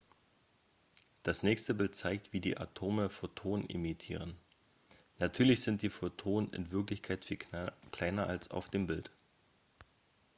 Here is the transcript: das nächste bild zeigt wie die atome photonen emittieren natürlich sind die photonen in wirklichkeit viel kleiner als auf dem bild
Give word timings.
das 1.21 1.43
nächste 1.43 1.75
bild 1.75 1.93
zeigt 1.95 2.33
wie 2.33 2.39
die 2.39 2.57
atome 2.57 3.11
photonen 3.11 3.69
emittieren 3.69 4.35
natürlich 5.19 5.61
sind 5.61 5.83
die 5.83 5.91
photonen 5.91 6.51
in 6.53 6.71
wirklichkeit 6.71 7.23
viel 7.23 7.37
kleiner 7.37 8.25
als 8.25 8.49
auf 8.49 8.69
dem 8.71 8.87
bild 8.87 9.11